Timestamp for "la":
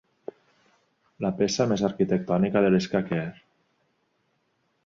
1.25-1.31